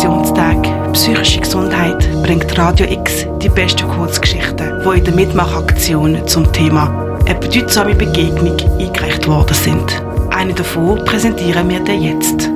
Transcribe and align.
Weltdepressionstag 0.00 0.92
Psychische 0.94 1.40
Gesundheit 1.40 2.22
bringt 2.22 2.56
Radio 2.56 2.86
X 2.90 3.26
die 3.42 3.50
besten 3.50 3.86
Kurzgeschichten, 3.86 4.82
die 4.82 4.98
in 4.98 5.04
der 5.04 5.14
Mitmachaktion 5.14 6.26
zum 6.26 6.50
Thema 6.54 7.18
eine 7.26 7.38
bedeutsame 7.38 7.94
Begegnung 7.94 8.56
eingereicht 8.78 9.28
worden 9.28 9.52
sind. 9.52 10.02
Eine 10.30 10.54
davon 10.54 11.04
präsentieren 11.04 11.68
wir 11.68 11.80
dir 11.80 11.96
jetzt. 11.96 12.48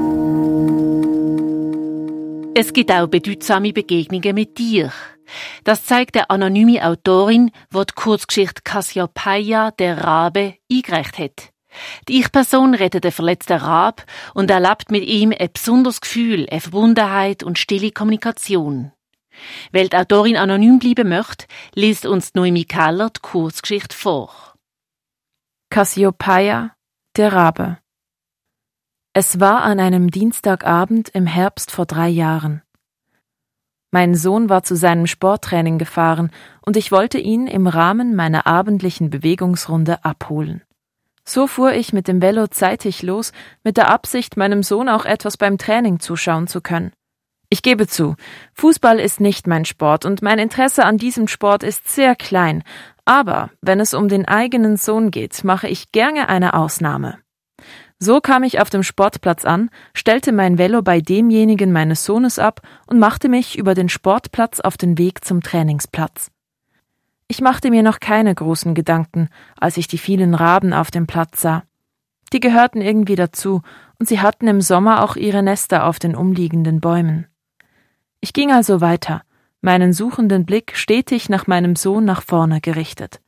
Es 2.54 2.72
gibt 2.72 2.90
auch 2.90 3.08
bedeutsame 3.08 3.74
Begegnungen 3.74 4.34
mit 4.34 4.56
dir. 4.56 4.90
Das 5.64 5.84
zeigt 5.84 6.14
der 6.14 6.30
anonyme 6.30 6.82
Autorin, 6.82 7.50
die 7.74 7.78
die 7.78 7.94
Kurzgeschichte 7.94 8.62
Cassiopeia, 8.64 9.70
der 9.72 10.02
Rabe, 10.02 10.54
eingereicht 10.72 11.18
hat. 11.18 11.53
Die 12.08 12.20
Ich-Person 12.20 12.74
rettet 12.74 13.04
den 13.04 13.12
verletzten 13.12 13.58
Rab 13.58 14.04
und 14.34 14.50
erlebt 14.50 14.90
mit 14.90 15.04
ihm 15.04 15.32
ein 15.32 15.50
besonderes 15.52 16.00
Gefühl, 16.00 16.46
eine 16.50 16.60
Verbundenheit 16.60 17.42
und 17.42 17.58
stille 17.58 17.90
Kommunikation. 17.90 18.92
Weil 19.72 19.88
die 19.88 19.96
Autorin 19.96 20.36
anonym 20.36 20.78
bleiben 20.78 21.08
möchte, 21.08 21.46
liest 21.74 22.06
uns 22.06 22.34
Noemi 22.34 22.64
Keller 22.64 23.10
die 23.10 23.20
Kurzgeschichte 23.20 23.96
vor. 23.96 24.54
Cassiopeia, 25.70 26.76
der 27.16 27.32
Rabe. 27.32 27.78
Es 29.12 29.38
war 29.38 29.62
an 29.62 29.78
einem 29.78 30.10
Dienstagabend 30.10 31.08
im 31.10 31.26
Herbst 31.26 31.70
vor 31.70 31.86
drei 31.86 32.08
Jahren. 32.08 32.62
Mein 33.92 34.16
Sohn 34.16 34.48
war 34.48 34.64
zu 34.64 34.74
seinem 34.74 35.06
Sporttraining 35.06 35.78
gefahren 35.78 36.32
und 36.62 36.76
ich 36.76 36.90
wollte 36.90 37.18
ihn 37.18 37.46
im 37.46 37.68
Rahmen 37.68 38.16
meiner 38.16 38.44
abendlichen 38.44 39.10
Bewegungsrunde 39.10 40.04
abholen. 40.04 40.63
So 41.26 41.46
fuhr 41.46 41.72
ich 41.72 41.92
mit 41.92 42.06
dem 42.06 42.20
Velo 42.20 42.48
zeitig 42.48 43.02
los, 43.02 43.32
mit 43.62 43.76
der 43.76 43.88
Absicht, 43.88 44.36
meinem 44.36 44.62
Sohn 44.62 44.88
auch 44.88 45.06
etwas 45.06 45.36
beim 45.36 45.56
Training 45.58 45.98
zuschauen 46.00 46.46
zu 46.46 46.60
können. 46.60 46.92
Ich 47.48 47.62
gebe 47.62 47.86
zu, 47.86 48.16
Fußball 48.54 48.98
ist 48.98 49.20
nicht 49.20 49.46
mein 49.46 49.64
Sport 49.64 50.04
und 50.04 50.22
mein 50.22 50.38
Interesse 50.38 50.84
an 50.84 50.98
diesem 50.98 51.28
Sport 51.28 51.62
ist 51.62 51.88
sehr 51.88 52.16
klein, 52.16 52.62
aber 53.04 53.50
wenn 53.60 53.80
es 53.80 53.94
um 53.94 54.08
den 54.08 54.26
eigenen 54.26 54.76
Sohn 54.76 55.10
geht, 55.10 55.44
mache 55.44 55.68
ich 55.68 55.92
gerne 55.92 56.28
eine 56.28 56.54
Ausnahme. 56.54 57.18
So 57.98 58.20
kam 58.20 58.42
ich 58.42 58.60
auf 58.60 58.70
dem 58.70 58.82
Sportplatz 58.82 59.44
an, 59.44 59.70
stellte 59.94 60.32
mein 60.32 60.58
Velo 60.58 60.82
bei 60.82 61.00
demjenigen 61.00 61.72
meines 61.72 62.04
Sohnes 62.04 62.38
ab 62.38 62.60
und 62.86 62.98
machte 62.98 63.28
mich 63.28 63.56
über 63.56 63.74
den 63.74 63.88
Sportplatz 63.88 64.60
auf 64.60 64.76
den 64.76 64.98
Weg 64.98 65.24
zum 65.24 65.42
Trainingsplatz. 65.42 66.33
Ich 67.26 67.40
machte 67.40 67.70
mir 67.70 67.82
noch 67.82 68.00
keine 68.00 68.34
großen 68.34 68.74
Gedanken, 68.74 69.28
als 69.58 69.76
ich 69.76 69.88
die 69.88 69.98
vielen 69.98 70.34
Raben 70.34 70.72
auf 70.72 70.90
dem 70.90 71.06
Platz 71.06 71.40
sah. 71.40 71.64
Die 72.32 72.40
gehörten 72.40 72.80
irgendwie 72.80 73.16
dazu, 73.16 73.62
und 73.98 74.08
sie 74.08 74.20
hatten 74.20 74.48
im 74.48 74.60
Sommer 74.60 75.02
auch 75.02 75.16
ihre 75.16 75.42
Nester 75.42 75.86
auf 75.86 75.98
den 75.98 76.16
umliegenden 76.16 76.80
Bäumen. 76.80 77.26
Ich 78.20 78.32
ging 78.32 78.52
also 78.52 78.80
weiter, 78.80 79.22
meinen 79.60 79.92
suchenden 79.92 80.44
Blick 80.44 80.76
stetig 80.76 81.28
nach 81.28 81.46
meinem 81.46 81.76
Sohn 81.76 82.04
nach 82.04 82.22
vorne 82.22 82.60
gerichtet. 82.60 83.20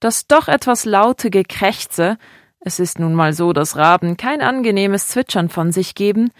Das 0.00 0.26
doch 0.26 0.46
etwas 0.48 0.84
laute 0.84 1.30
Gekrächze, 1.30 2.18
es 2.60 2.78
ist 2.78 2.98
nun 2.98 3.14
mal 3.14 3.32
so, 3.32 3.52
dass 3.52 3.76
Raben 3.76 4.16
kein 4.16 4.42
angenehmes 4.42 5.08
Zwitschern 5.08 5.48
von 5.48 5.72
sich 5.72 5.94
geben, 5.94 6.30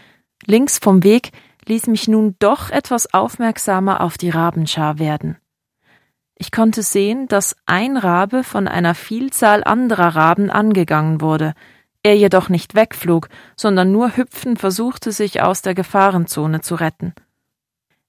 links 0.47 0.79
vom 0.79 1.03
Weg 1.03 1.33
ließ 1.67 1.87
mich 1.89 2.09
nun 2.09 2.37
doch 2.39 2.71
etwas 2.71 3.13
aufmerksamer 3.13 4.01
auf 4.01 4.19
die 4.19 4.31
Rabenschar 4.31 4.99
werden. 4.99 5.37
Ich 6.41 6.53
konnte 6.53 6.83
sehen, 6.83 7.27
dass 7.27 7.57
ein 7.67 7.97
Rabe 7.97 8.45
von 8.45 8.69
einer 8.69 8.95
Vielzahl 8.95 9.65
anderer 9.65 10.15
Raben 10.15 10.51
angegangen 10.51 11.21
wurde, 11.21 11.55
er 12.05 12.17
jedoch 12.17 12.49
nicht 12.49 12.77
wegflog, 12.77 13.29
sondern 13.57 13.91
nur 13.91 14.17
hüpfend 14.17 14.61
versuchte, 14.61 15.11
sich 15.11 15.43
aus 15.43 15.63
der 15.63 15.75
Gefahrenzone 15.75 16.61
zu 16.61 16.77
retten. 16.77 17.13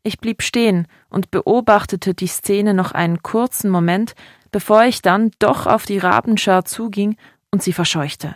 Ich 0.03 0.19
blieb 0.19 0.44
stehen 0.44 0.88
und 1.09 1.31
beobachtete 1.31 2.13
die 2.13 2.27
Szene 2.27 2.73
noch 2.73 2.91
einen 2.91 3.23
kurzen 3.23 3.70
Moment, 3.70 4.14
bevor 4.52 4.83
ich 4.83 5.02
dann 5.02 5.31
doch 5.39 5.65
auf 5.65 5.86
die 5.86 5.98
Rabenschar 5.98 6.65
zuging 6.65 7.17
und 7.52 7.64
sie 7.64 7.73
verscheuchte. 7.73 8.36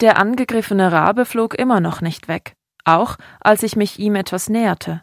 Der 0.00 0.18
angegriffene 0.18 0.90
Rabe 0.90 1.24
flog 1.24 1.54
immer 1.54 1.80
noch 1.80 2.00
nicht 2.00 2.28
weg, 2.28 2.56
auch 2.84 3.16
als 3.40 3.62
ich 3.62 3.76
mich 3.76 3.98
ihm 3.98 4.14
etwas 4.14 4.48
näherte. 4.48 5.02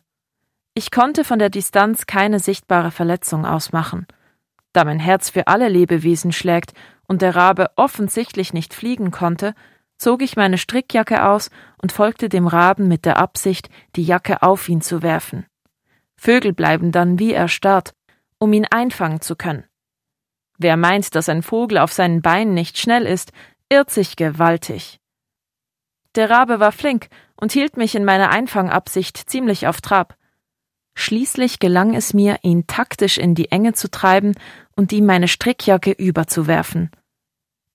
Ich 0.75 0.89
konnte 0.89 1.23
von 1.23 1.37
der 1.37 1.49
Distanz 1.49 2.07
keine 2.07 2.39
sichtbare 2.39 2.89
Verletzung 2.89 3.45
ausmachen. 3.45 4.07
Da 4.73 4.83
mein 4.85 4.99
Herz 4.99 5.29
für 5.29 5.47
alle 5.47 5.69
Lebewesen 5.69 6.31
schlägt 6.31 6.73
und 7.07 7.21
der 7.21 7.35
Rabe 7.35 7.69
offensichtlich 7.75 8.53
nicht 8.53 8.73
fliegen 8.73 9.11
konnte, 9.11 9.53
zog 9.97 10.23
ich 10.23 10.35
meine 10.35 10.57
Strickjacke 10.57 11.25
aus 11.25 11.51
und 11.79 11.91
folgte 11.91 12.27
dem 12.27 12.47
Raben 12.47 12.87
mit 12.87 13.05
der 13.05 13.17
Absicht, 13.17 13.69
die 13.95 14.03
Jacke 14.03 14.41
auf 14.41 14.67
ihn 14.67 14.81
zu 14.81 15.03
werfen. 15.03 15.45
Vögel 16.17 16.53
bleiben 16.53 16.91
dann 16.91 17.19
wie 17.19 17.33
erstarrt, 17.33 17.93
um 18.39 18.51
ihn 18.51 18.65
einfangen 18.65 19.21
zu 19.21 19.35
können. 19.35 19.65
Wer 20.57 20.75
meint, 20.75 21.13
dass 21.13 21.29
ein 21.29 21.43
Vogel 21.43 21.77
auf 21.77 21.93
seinen 21.93 22.21
Beinen 22.21 22.55
nicht 22.55 22.79
schnell 22.79 23.05
ist, 23.05 23.31
irrt 23.69 23.91
sich 23.91 24.15
gewaltig. 24.15 24.99
Der 26.15 26.29
Rabe 26.29 26.59
war 26.59 26.71
flink 26.71 27.09
und 27.35 27.51
hielt 27.51 27.77
mich 27.77 27.95
in 27.95 28.05
meiner 28.05 28.29
Einfangabsicht 28.29 29.17
ziemlich 29.29 29.67
auf 29.67 29.81
Trab. 29.81 30.15
Schließlich 30.95 31.59
gelang 31.59 31.95
es 31.95 32.13
mir, 32.13 32.37
ihn 32.43 32.67
taktisch 32.67 33.17
in 33.17 33.35
die 33.35 33.51
Enge 33.51 33.73
zu 33.73 33.89
treiben 33.89 34.33
und 34.75 34.91
ihm 34.91 35.05
meine 35.05 35.27
Strickjacke 35.27 35.91
überzuwerfen. 35.91 36.91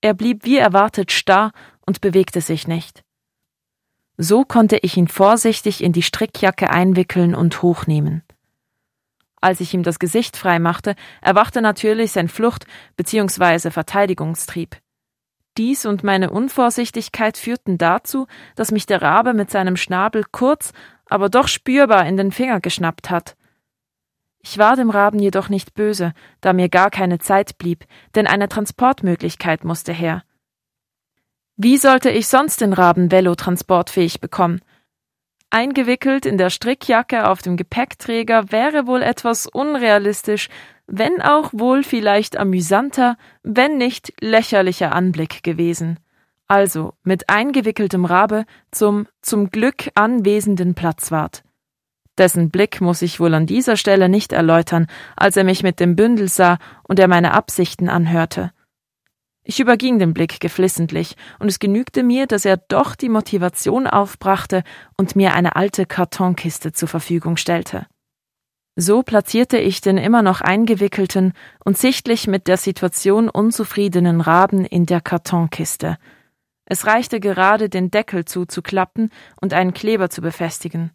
Er 0.00 0.14
blieb 0.14 0.44
wie 0.44 0.58
erwartet 0.58 1.10
starr 1.10 1.52
und 1.84 2.00
bewegte 2.00 2.40
sich 2.40 2.68
nicht. 2.68 3.02
So 4.16 4.44
konnte 4.44 4.78
ich 4.78 4.96
ihn 4.96 5.08
vorsichtig 5.08 5.82
in 5.82 5.92
die 5.92 6.02
Strickjacke 6.02 6.70
einwickeln 6.70 7.34
und 7.34 7.62
hochnehmen. 7.62 8.22
Als 9.40 9.60
ich 9.60 9.74
ihm 9.74 9.84
das 9.84 9.98
Gesicht 9.98 10.36
frei 10.36 10.58
machte, 10.58 10.96
erwachte 11.20 11.62
natürlich 11.62 12.12
sein 12.12 12.28
Flucht- 12.28 12.66
bzw. 12.96 13.70
Verteidigungstrieb. 13.70 14.76
Dies 15.56 15.86
und 15.86 16.04
meine 16.04 16.30
Unvorsichtigkeit 16.30 17.36
führten 17.36 17.78
dazu, 17.78 18.26
dass 18.54 18.70
mich 18.70 18.86
der 18.86 19.02
Rabe 19.02 19.34
mit 19.34 19.50
seinem 19.50 19.76
Schnabel 19.76 20.24
kurz 20.30 20.72
aber 21.08 21.28
doch 21.28 21.48
spürbar 21.48 22.06
in 22.06 22.16
den 22.16 22.32
Finger 22.32 22.60
geschnappt 22.60 23.10
hat. 23.10 23.36
Ich 24.40 24.58
war 24.58 24.76
dem 24.76 24.90
Raben 24.90 25.18
jedoch 25.18 25.48
nicht 25.48 25.74
böse, 25.74 26.12
da 26.40 26.52
mir 26.52 26.68
gar 26.68 26.90
keine 26.90 27.18
Zeit 27.18 27.58
blieb, 27.58 27.84
denn 28.14 28.26
eine 28.26 28.48
Transportmöglichkeit 28.48 29.64
musste 29.64 29.92
her. 29.92 30.22
Wie 31.56 31.76
sollte 31.76 32.10
ich 32.10 32.28
sonst 32.28 32.60
den 32.60 32.72
Raben 32.72 33.10
Velo 33.10 33.34
transportfähig 33.34 34.20
bekommen? 34.20 34.60
Eingewickelt 35.50 36.24
in 36.24 36.38
der 36.38 36.50
Strickjacke 36.50 37.28
auf 37.28 37.42
dem 37.42 37.56
Gepäckträger 37.56 38.52
wäre 38.52 38.86
wohl 38.86 39.02
etwas 39.02 39.46
unrealistisch, 39.46 40.48
wenn 40.86 41.20
auch 41.20 41.50
wohl 41.52 41.82
vielleicht 41.82 42.36
amüsanter, 42.36 43.16
wenn 43.42 43.76
nicht 43.76 44.12
lächerlicher 44.20 44.92
Anblick 44.92 45.42
gewesen 45.42 45.98
also 46.48 46.94
mit 47.04 47.28
eingewickeltem 47.28 48.04
Rabe 48.04 48.44
zum 48.70 49.06
zum 49.22 49.50
Glück 49.50 49.90
anwesenden 49.94 50.74
Platzwart. 50.74 51.44
Dessen 52.16 52.50
Blick 52.50 52.80
muss 52.80 53.02
ich 53.02 53.20
wohl 53.20 53.32
an 53.34 53.46
dieser 53.46 53.76
Stelle 53.76 54.08
nicht 54.08 54.32
erläutern, 54.32 54.88
als 55.14 55.36
er 55.36 55.44
mich 55.44 55.62
mit 55.62 55.78
dem 55.78 55.94
Bündel 55.94 56.28
sah 56.28 56.58
und 56.82 56.98
er 56.98 57.06
meine 57.06 57.32
Absichten 57.32 57.88
anhörte. 57.88 58.50
Ich 59.44 59.60
überging 59.60 59.98
den 59.98 60.12
Blick 60.12 60.40
geflissentlich, 60.40 61.16
und 61.38 61.48
es 61.48 61.58
genügte 61.58 62.02
mir, 62.02 62.26
dass 62.26 62.44
er 62.44 62.56
doch 62.56 62.96
die 62.96 63.08
Motivation 63.08 63.86
aufbrachte 63.86 64.62
und 64.96 65.16
mir 65.16 65.32
eine 65.32 65.56
alte 65.56 65.86
Kartonkiste 65.86 66.72
zur 66.72 66.88
Verfügung 66.88 67.36
stellte. 67.36 67.86
So 68.76 69.02
platzierte 69.02 69.58
ich 69.58 69.80
den 69.80 69.96
immer 69.96 70.22
noch 70.22 70.40
eingewickelten 70.40 71.32
und 71.64 71.78
sichtlich 71.78 72.26
mit 72.26 72.46
der 72.46 72.58
Situation 72.58 73.28
unzufriedenen 73.28 74.20
Raben 74.20 74.64
in 74.64 74.86
der 74.86 75.00
Kartonkiste, 75.00 75.98
es 76.70 76.86
reichte 76.86 77.18
gerade, 77.18 77.70
den 77.70 77.90
Deckel 77.90 78.26
zuzuklappen 78.26 79.10
und 79.40 79.54
einen 79.54 79.72
Kleber 79.72 80.10
zu 80.10 80.20
befestigen. 80.20 80.92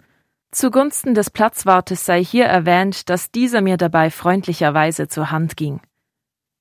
Zugunsten 0.52 1.16
des 1.16 1.32
Platzwartes 1.32 2.06
sei 2.06 2.24
hier 2.24 2.46
erwähnt, 2.46 3.10
dass 3.10 3.32
dieser 3.32 3.62
mir 3.62 3.78
dabei 3.78 4.12
freundlicherweise 4.12 5.08
zur 5.08 5.32
Hand 5.32 5.58
ging. 5.58 5.82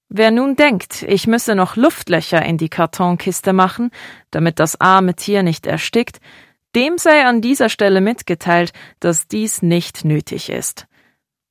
Wer 0.08 0.30
nun 0.30 0.56
denkt, 0.56 1.02
ich 1.02 1.26
müsse 1.26 1.54
noch 1.54 1.76
Luftlöcher 1.76 2.42
in 2.42 2.56
die 2.56 2.70
Kartonkiste 2.70 3.52
machen, 3.52 3.90
damit 4.30 4.58
das 4.58 4.80
arme 4.80 5.14
Tier 5.14 5.42
nicht 5.42 5.66
erstickt, 5.66 6.20
dem 6.74 6.96
sei 6.96 7.26
an 7.26 7.42
dieser 7.42 7.68
Stelle 7.68 8.00
mitgeteilt, 8.00 8.72
dass 8.98 9.28
dies 9.28 9.60
nicht 9.60 10.06
nötig 10.06 10.48
ist. 10.48 10.86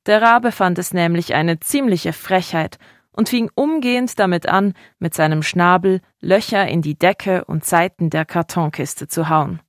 Der 0.07 0.19
Rabe 0.19 0.51
fand 0.51 0.79
es 0.79 0.95
nämlich 0.95 1.35
eine 1.35 1.59
ziemliche 1.59 2.11
Frechheit 2.11 2.79
und 3.11 3.29
fing 3.29 3.49
umgehend 3.55 4.19
damit 4.19 4.47
an, 4.47 4.73
mit 4.99 5.13
seinem 5.13 5.43
Schnabel 5.43 6.01
Löcher 6.19 6.67
in 6.67 6.81
die 6.81 6.97
Decke 6.97 7.45
und 7.45 7.65
Seiten 7.65 8.09
der 8.09 8.25
Kartonkiste 8.25 9.07
zu 9.07 9.29
hauen. 9.29 9.61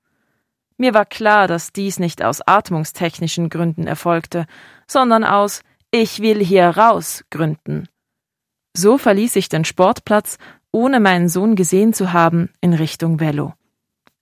Mir 0.77 0.95
war 0.95 1.05
klar, 1.05 1.49
dass 1.49 1.73
dies 1.73 1.99
nicht 1.99 2.23
aus 2.23 2.41
atmungstechnischen 2.47 3.51
Gründen 3.51 3.87
erfolgte, 3.87 4.47
sondern 4.87 5.25
aus 5.25 5.63
Ich 5.91 6.21
will 6.21 6.43
hier 6.43 6.69
raus 6.69 7.25
Gründen. 7.31 7.89
So 8.75 8.99
verließ 8.99 9.37
ich 9.37 9.49
den 9.49 9.65
Sportplatz, 9.65 10.39
ohne 10.71 10.99
meinen 10.99 11.29
Sohn 11.29 11.55
gesehen 11.55 11.93
zu 11.93 12.13
haben, 12.13 12.51
in 12.61 12.73
Richtung 12.73 13.21
Velo. 13.21 13.53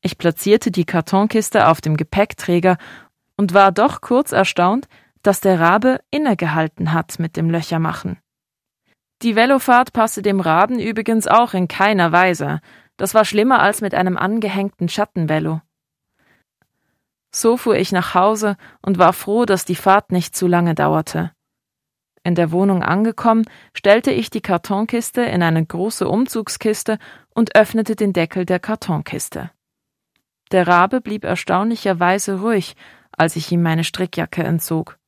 Ich 0.02 0.18
platzierte 0.18 0.70
die 0.70 0.84
Kartonkiste 0.84 1.68
auf 1.68 1.80
dem 1.80 1.96
Gepäckträger 1.96 2.76
und 3.36 3.54
war 3.54 3.70
doch 3.70 4.00
kurz 4.00 4.32
erstaunt, 4.32 4.88
dass 5.22 5.40
der 5.40 5.60
Rabe 5.60 6.00
innegehalten 6.10 6.92
hat 6.92 7.18
mit 7.18 7.36
dem 7.36 7.50
Löchermachen. 7.50 8.18
Die 9.22 9.36
Velofahrt 9.36 9.92
passte 9.92 10.22
dem 10.22 10.40
Raben 10.40 10.78
übrigens 10.78 11.26
auch 11.26 11.52
in 11.52 11.68
keiner 11.68 12.10
Weise. 12.10 12.60
Das 12.96 13.12
war 13.12 13.24
schlimmer 13.24 13.60
als 13.60 13.82
mit 13.82 13.94
einem 13.94 14.16
angehängten 14.16 14.88
Schattenvelo. 14.88 15.60
So 17.30 17.56
fuhr 17.56 17.76
ich 17.76 17.92
nach 17.92 18.14
Hause 18.14 18.56
und 18.82 18.98
war 18.98 19.12
froh, 19.12 19.44
dass 19.44 19.64
die 19.64 19.76
Fahrt 19.76 20.10
nicht 20.10 20.34
zu 20.34 20.46
lange 20.46 20.74
dauerte. 20.74 21.32
In 22.22 22.34
der 22.34 22.50
Wohnung 22.50 22.82
angekommen, 22.82 23.44
stellte 23.72 24.10
ich 24.10 24.30
die 24.30 24.42
Kartonkiste 24.42 25.22
in 25.22 25.42
eine 25.42 25.64
große 25.64 26.08
Umzugskiste 26.08 26.98
und 27.34 27.54
öffnete 27.54 27.96
den 27.96 28.12
Deckel 28.12 28.44
der 28.44 28.58
Kartonkiste. 28.58 29.50
Der 30.50 30.66
Rabe 30.66 31.00
blieb 31.00 31.24
erstaunlicherweise 31.24 32.40
ruhig, 32.40 32.74
als 33.12 33.36
ich 33.36 33.52
ihm 33.52 33.62
meine 33.62 33.84
Strickjacke 33.84 34.42
entzog. 34.42 34.98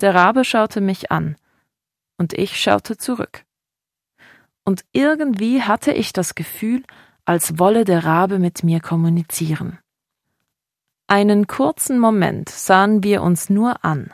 Der 0.00 0.14
Rabe 0.14 0.44
schaute 0.44 0.80
mich 0.80 1.10
an, 1.10 1.36
und 2.18 2.32
ich 2.32 2.60
schaute 2.60 2.96
zurück. 2.96 3.44
Und 4.64 4.84
irgendwie 4.92 5.62
hatte 5.62 5.92
ich 5.92 6.12
das 6.12 6.34
Gefühl, 6.34 6.82
als 7.24 7.58
wolle 7.58 7.84
der 7.84 8.04
Rabe 8.04 8.38
mit 8.38 8.62
mir 8.64 8.80
kommunizieren. 8.80 9.78
Einen 11.08 11.46
kurzen 11.46 12.00
Moment 12.00 12.48
sahen 12.48 13.04
wir 13.04 13.22
uns 13.22 13.48
nur 13.48 13.84
an. 13.84 14.12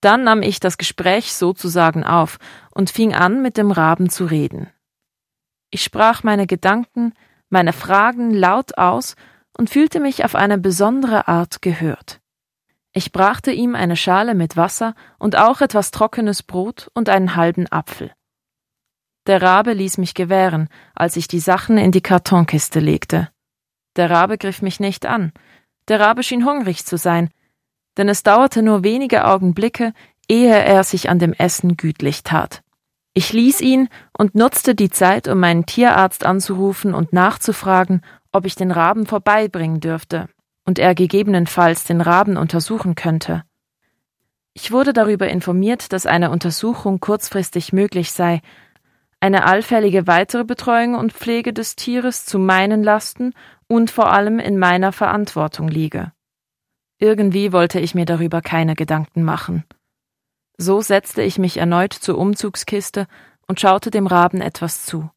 Dann 0.00 0.24
nahm 0.24 0.42
ich 0.42 0.58
das 0.58 0.78
Gespräch 0.78 1.34
sozusagen 1.34 2.02
auf 2.02 2.38
und 2.70 2.88
fing 2.88 3.14
an, 3.14 3.42
mit 3.42 3.58
dem 3.58 3.70
Raben 3.70 4.08
zu 4.08 4.24
reden. 4.24 4.68
Ich 5.70 5.82
sprach 5.82 6.22
meine 6.22 6.46
Gedanken, 6.46 7.12
meine 7.50 7.74
Fragen 7.74 8.32
laut 8.32 8.78
aus 8.78 9.16
und 9.56 9.68
fühlte 9.68 10.00
mich 10.00 10.24
auf 10.24 10.34
eine 10.34 10.56
besondere 10.56 11.28
Art 11.28 11.60
gehört. 11.60 12.21
Ich 12.94 13.10
brachte 13.10 13.52
ihm 13.52 13.74
eine 13.74 13.96
Schale 13.96 14.34
mit 14.34 14.56
Wasser 14.56 14.94
und 15.18 15.36
auch 15.36 15.62
etwas 15.62 15.92
trockenes 15.92 16.42
Brot 16.42 16.90
und 16.92 17.08
einen 17.08 17.36
halben 17.36 17.66
Apfel. 17.68 18.12
Der 19.26 19.40
Rabe 19.40 19.72
ließ 19.72 19.98
mich 19.98 20.14
gewähren, 20.14 20.68
als 20.94 21.16
ich 21.16 21.26
die 21.26 21.40
Sachen 21.40 21.78
in 21.78 21.90
die 21.90 22.02
Kartonkiste 22.02 22.80
legte. 22.80 23.30
Der 23.96 24.10
Rabe 24.10 24.36
griff 24.36 24.60
mich 24.60 24.78
nicht 24.78 25.06
an. 25.06 25.32
Der 25.88 26.00
Rabe 26.00 26.22
schien 26.22 26.44
hungrig 26.44 26.84
zu 26.84 26.98
sein, 26.98 27.30
denn 27.96 28.08
es 28.08 28.22
dauerte 28.22 28.62
nur 28.62 28.84
wenige 28.84 29.26
Augenblicke, 29.26 29.94
ehe 30.28 30.54
er 30.54 30.84
sich 30.84 31.08
an 31.08 31.18
dem 31.18 31.32
Essen 31.32 31.76
gütlich 31.76 32.24
tat. 32.24 32.62
Ich 33.14 33.32
ließ 33.32 33.60
ihn 33.60 33.88
und 34.16 34.34
nutzte 34.34 34.74
die 34.74 34.90
Zeit, 34.90 35.28
um 35.28 35.38
meinen 35.40 35.66
Tierarzt 35.66 36.24
anzurufen 36.24 36.94
und 36.94 37.12
nachzufragen, 37.12 38.02
ob 38.32 38.44
ich 38.44 38.54
den 38.54 38.70
Raben 38.70 39.06
vorbeibringen 39.06 39.80
dürfte 39.80 40.28
und 40.64 40.78
er 40.78 40.94
gegebenenfalls 40.94 41.84
den 41.84 42.00
Raben 42.00 42.36
untersuchen 42.36 42.94
könnte. 42.94 43.44
Ich 44.54 44.70
wurde 44.70 44.92
darüber 44.92 45.28
informiert, 45.28 45.92
dass 45.92 46.06
eine 46.06 46.30
Untersuchung 46.30 47.00
kurzfristig 47.00 47.72
möglich 47.72 48.12
sei, 48.12 48.42
eine 49.20 49.44
allfällige 49.44 50.06
weitere 50.06 50.44
Betreuung 50.44 50.94
und 50.94 51.12
Pflege 51.12 51.52
des 51.52 51.76
Tieres 51.76 52.26
zu 52.26 52.38
meinen 52.38 52.82
Lasten 52.82 53.34
und 53.68 53.90
vor 53.90 54.12
allem 54.12 54.38
in 54.38 54.58
meiner 54.58 54.92
Verantwortung 54.92 55.68
liege. 55.68 56.12
Irgendwie 56.98 57.52
wollte 57.52 57.80
ich 57.80 57.94
mir 57.94 58.04
darüber 58.04 58.42
keine 58.42 58.74
Gedanken 58.74 59.22
machen. 59.22 59.64
So 60.58 60.80
setzte 60.80 61.22
ich 61.22 61.38
mich 61.38 61.56
erneut 61.56 61.92
zur 61.92 62.18
Umzugskiste 62.18 63.06
und 63.46 63.60
schaute 63.60 63.90
dem 63.90 64.06
Raben 64.06 64.40
etwas 64.40 64.84
zu. 64.84 65.10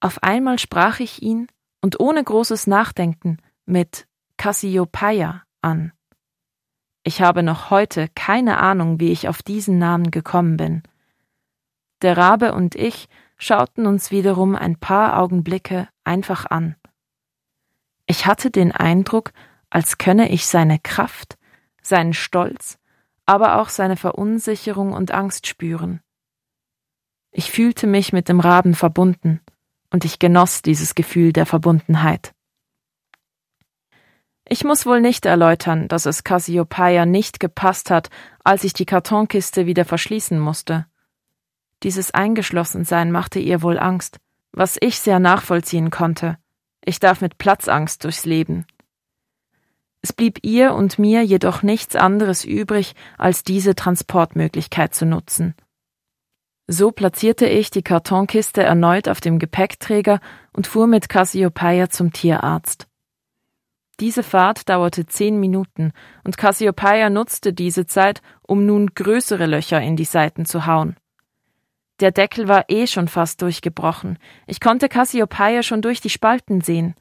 Auf 0.00 0.22
einmal 0.22 0.58
sprach 0.58 1.00
ich 1.00 1.22
ihn, 1.22 1.48
und 1.82 2.00
ohne 2.00 2.22
großes 2.22 2.66
Nachdenken, 2.66 3.38
mit 3.64 4.06
Cassiopeia 4.36 5.42
an. 5.62 5.92
Ich 7.02 7.22
habe 7.22 7.42
noch 7.42 7.70
heute 7.70 8.08
keine 8.14 8.58
Ahnung, 8.58 9.00
wie 9.00 9.12
ich 9.12 9.28
auf 9.28 9.42
diesen 9.42 9.78
Namen 9.78 10.10
gekommen 10.10 10.56
bin. 10.56 10.82
Der 12.02 12.16
Rabe 12.16 12.52
und 12.52 12.74
ich 12.74 13.08
schauten 13.38 13.86
uns 13.86 14.10
wiederum 14.10 14.54
ein 14.54 14.76
paar 14.76 15.18
Augenblicke 15.18 15.88
einfach 16.04 16.46
an. 16.46 16.76
Ich 18.06 18.26
hatte 18.26 18.50
den 18.50 18.72
Eindruck, 18.72 19.32
als 19.70 19.98
könne 19.98 20.30
ich 20.30 20.46
seine 20.46 20.78
Kraft, 20.78 21.38
seinen 21.82 22.14
Stolz, 22.14 22.78
aber 23.24 23.60
auch 23.60 23.68
seine 23.68 23.96
Verunsicherung 23.96 24.92
und 24.92 25.10
Angst 25.12 25.46
spüren. 25.46 26.00
Ich 27.32 27.50
fühlte 27.50 27.86
mich 27.86 28.12
mit 28.12 28.28
dem 28.28 28.40
Raben 28.40 28.74
verbunden, 28.74 29.40
und 29.90 30.04
ich 30.04 30.18
genoss 30.18 30.62
dieses 30.62 30.94
Gefühl 30.94 31.32
der 31.32 31.46
Verbundenheit. 31.46 32.34
Ich 34.48 34.62
muss 34.62 34.86
wohl 34.86 35.00
nicht 35.00 35.26
erläutern, 35.26 35.88
dass 35.88 36.06
es 36.06 36.22
Cassiopeia 36.22 37.04
nicht 37.04 37.40
gepasst 37.40 37.90
hat, 37.90 38.10
als 38.44 38.62
ich 38.62 38.72
die 38.72 38.86
Kartonkiste 38.86 39.66
wieder 39.66 39.84
verschließen 39.84 40.38
musste. 40.38 40.86
Dieses 41.82 42.12
Eingeschlossensein 42.14 43.10
machte 43.10 43.40
ihr 43.40 43.60
wohl 43.62 43.78
Angst, 43.78 44.18
was 44.52 44.76
ich 44.80 45.00
sehr 45.00 45.18
nachvollziehen 45.18 45.90
konnte. 45.90 46.38
Ich 46.84 47.00
darf 47.00 47.20
mit 47.20 47.38
Platzangst 47.38 48.04
durchs 48.04 48.24
Leben. 48.24 48.66
Es 50.00 50.12
blieb 50.12 50.38
ihr 50.42 50.74
und 50.74 51.00
mir 51.00 51.22
jedoch 51.24 51.64
nichts 51.64 51.96
anderes 51.96 52.44
übrig, 52.44 52.94
als 53.18 53.42
diese 53.42 53.74
Transportmöglichkeit 53.74 54.94
zu 54.94 55.04
nutzen. 55.04 55.56
So 56.68 56.92
platzierte 56.92 57.46
ich 57.46 57.70
die 57.70 57.82
Kartonkiste 57.82 58.62
erneut 58.62 59.08
auf 59.08 59.20
dem 59.20 59.40
Gepäckträger 59.40 60.20
und 60.52 60.68
fuhr 60.68 60.86
mit 60.86 61.08
Cassiopeia 61.08 61.90
zum 61.90 62.12
Tierarzt. 62.12 62.86
Diese 64.00 64.22
Fahrt 64.22 64.68
dauerte 64.68 65.06
zehn 65.06 65.40
Minuten, 65.40 65.92
und 66.22 66.36
Cassiopeia 66.36 67.08
nutzte 67.08 67.54
diese 67.54 67.86
Zeit, 67.86 68.20
um 68.42 68.66
nun 68.66 68.88
größere 68.94 69.46
Löcher 69.46 69.80
in 69.80 69.96
die 69.96 70.04
Seiten 70.04 70.44
zu 70.44 70.66
hauen. 70.66 70.96
Der 72.00 72.10
Deckel 72.10 72.46
war 72.46 72.66
eh 72.68 72.86
schon 72.86 73.08
fast 73.08 73.40
durchgebrochen. 73.40 74.18
Ich 74.46 74.60
konnte 74.60 74.90
Cassiopeia 74.90 75.62
schon 75.62 75.80
durch 75.80 76.02
die 76.02 76.10
Spalten 76.10 76.60
sehen. 76.60 76.94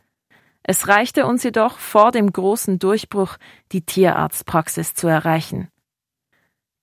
Es 0.64 0.88
reichte 0.88 1.26
uns 1.26 1.44
jedoch, 1.44 1.78
vor 1.78 2.12
dem 2.12 2.32
großen 2.32 2.80
Durchbruch 2.80 3.36
die 3.74 3.86
Tierarztpraxis 3.86 4.94
zu 4.94 5.08
erreichen. 5.08 5.68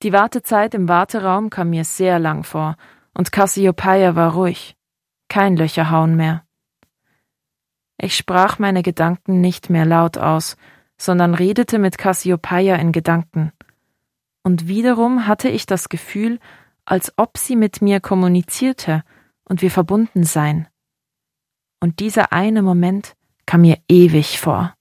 Die 0.02 0.12
Wartezeit 0.12 0.74
im 0.74 0.88
Warteraum 0.88 1.48
kam 1.48 1.70
mir 1.70 1.84
sehr 1.84 2.18
lang 2.18 2.44
vor, 2.44 2.76
und 3.14 3.32
Cassiopeia 3.32 4.14
war 4.14 4.34
ruhig. 4.34 4.76
Kein 5.28 5.56
Löcherhauen 5.56 6.16
mehr. 6.16 6.44
Ich 7.98 8.16
sprach 8.16 8.58
meine 8.58 8.82
Gedanken 8.82 9.40
nicht 9.40 9.70
mehr 9.70 9.84
laut 9.84 10.18
aus, 10.18 10.56
sondern 10.96 11.34
redete 11.34 11.78
mit 11.78 11.98
Cassiopeia 11.98 12.76
in 12.76 12.92
Gedanken. 12.92 13.52
Und 14.42 14.66
wiederum 14.68 15.26
hatte 15.26 15.48
ich 15.48 15.66
das 15.66 15.88
Gefühl, 15.88 16.38
als 16.84 17.12
ob 17.16 17.38
sie 17.38 17.56
mit 17.56 17.80
mir 17.80 18.00
kommunizierte 18.00 19.04
und 19.44 19.62
wir 19.62 19.70
verbunden 19.70 20.24
seien. 20.24 20.68
Und 21.80 22.00
dieser 22.00 22.32
eine 22.32 22.62
Moment 22.62 23.14
kam 23.46 23.62
mir 23.62 23.78
ewig 23.88 24.38
vor. 24.38 24.74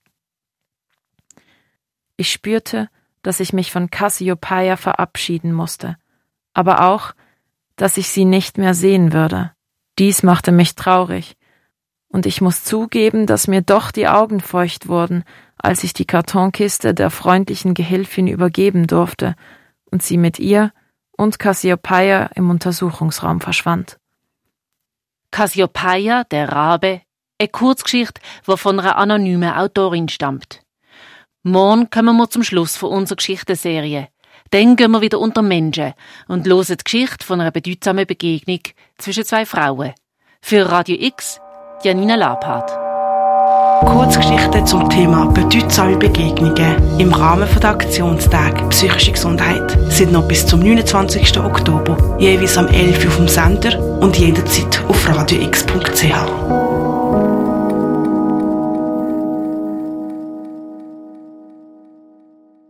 Ich 2.17 2.31
spürte, 2.31 2.89
dass 3.23 3.39
ich 3.39 3.53
mich 3.53 3.71
von 3.71 3.89
Cassiopeia 3.89 4.77
verabschieden 4.77 5.53
musste, 5.53 5.97
aber 6.53 6.87
auch, 6.87 7.13
dass 7.75 7.97
ich 7.97 8.09
sie 8.09 8.25
nicht 8.25 8.57
mehr 8.57 8.73
sehen 8.73 9.13
würde. 9.13 9.51
Dies 9.97 10.23
machte 10.23 10.51
mich 10.51 10.75
traurig, 10.75 11.35
und 12.11 12.25
ich 12.25 12.41
muss 12.41 12.63
zugeben, 12.63 13.25
dass 13.25 13.47
mir 13.47 13.61
doch 13.61 13.91
die 13.91 14.07
Augen 14.07 14.39
feucht 14.41 14.87
wurden, 14.87 15.23
als 15.57 15.83
ich 15.83 15.93
die 15.93 16.05
Kartonkiste 16.05 16.93
der 16.93 17.09
freundlichen 17.09 17.73
Gehilfin 17.73 18.27
übergeben 18.27 18.87
durfte 18.87 19.35
und 19.91 20.03
sie 20.03 20.17
mit 20.17 20.39
ihr 20.39 20.71
und 21.11 21.39
Cassiopeia 21.39 22.31
im 22.35 22.49
Untersuchungsraum 22.49 23.41
verschwand. 23.41 23.97
Cassiopeia, 25.31 26.23
der 26.25 26.49
Rabe, 26.49 27.01
eine 27.39 27.49
Kurzgeschichte, 27.49 28.21
die 28.47 28.57
von 28.57 28.79
einer 28.79 28.97
anonymen 28.97 29.53
Autorin 29.53 30.09
stammt. 30.09 30.61
Morgen 31.43 31.89
kommen 31.89 32.17
wir 32.17 32.29
zum 32.29 32.43
Schluss 32.43 32.77
von 32.77 32.91
unserer 32.91 33.15
Geschichtenserie. 33.15 34.09
Dann 34.51 34.75
gehen 34.75 34.91
wir 34.91 35.01
wieder 35.01 35.19
unter 35.19 35.41
Menschen 35.41 35.93
und 36.27 36.45
hören 36.45 36.65
die 36.67 36.83
Geschichte 36.83 37.25
von 37.25 37.39
einer 37.41 37.51
bedeutsamen 37.51 38.05
Begegnung 38.05 38.59
zwischen 38.97 39.25
zwei 39.25 39.45
Frauen. 39.45 39.93
Für 40.41 40.69
Radio 40.69 40.97
X 40.99 41.40
Janina 41.83 42.15
Lapart. 42.15 42.71
Kurzgeschichten 43.87 44.67
zum 44.67 44.87
Thema 44.87 45.25
bedeutsame 45.25 45.97
Begegnungen 45.97 46.99
im 46.99 47.11
Rahmen 47.11 47.47
der 47.59 47.69
Aktionstag 47.71 48.69
Psychische 48.69 49.13
Gesundheit 49.13 49.77
sind 49.89 50.11
noch 50.11 50.27
bis 50.27 50.45
zum 50.45 50.59
29. 50.59 51.39
Oktober 51.39 51.97
jeweils 52.19 52.55
am 52.57 52.67
11 52.67 53.03
Uhr 53.03 53.09
auf 53.09 53.17
dem 53.17 53.27
Sender 53.27 53.79
und 53.99 54.15
jederzeit 54.19 54.83
auf 54.87 55.09
radiox.ch. 55.09 56.60